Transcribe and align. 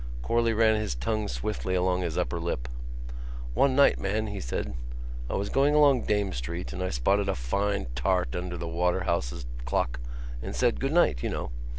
Corley 0.23 0.51
ran 0.51 0.77
his 0.81 0.95
tongue 0.95 1.27
swiftly 1.27 1.75
along 1.75 2.01
his 2.01 2.17
upper 2.17 2.39
lip. 2.39 2.67
"One 3.53 3.75
night, 3.75 3.99
man," 3.99 4.25
he 4.25 4.39
said, 4.39 4.73
"I 5.29 5.35
was 5.35 5.49
going 5.49 5.75
along 5.75 6.05
Dame 6.05 6.33
Street 6.33 6.73
and 6.73 6.81
I 6.81 6.89
spotted 6.89 7.29
a 7.29 7.35
fine 7.35 7.85
tart 7.93 8.35
under 8.35 8.57
Waterhouse's 8.65 9.45
clock 9.65 9.99
and 10.41 10.55
said 10.55 10.79
good 10.79 10.91
night, 10.91 11.21
you 11.21 11.29
know. 11.29 11.51